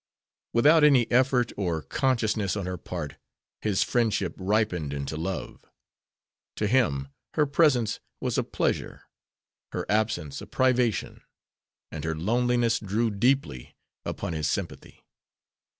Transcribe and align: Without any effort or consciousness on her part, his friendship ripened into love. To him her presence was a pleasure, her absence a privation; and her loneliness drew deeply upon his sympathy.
Without 0.51 0.83
any 0.83 1.05
effort 1.11 1.51
or 1.55 1.83
consciousness 1.83 2.55
on 2.57 2.65
her 2.65 2.75
part, 2.79 3.17
his 3.61 3.83
friendship 3.83 4.33
ripened 4.35 4.93
into 4.93 5.15
love. 5.15 5.63
To 6.55 6.65
him 6.65 7.09
her 7.35 7.45
presence 7.45 7.99
was 8.19 8.39
a 8.39 8.43
pleasure, 8.43 9.03
her 9.73 9.85
absence 9.91 10.41
a 10.41 10.47
privation; 10.47 11.21
and 11.91 12.03
her 12.03 12.15
loneliness 12.15 12.79
drew 12.79 13.11
deeply 13.11 13.75
upon 14.03 14.33
his 14.33 14.49
sympathy. 14.49 15.03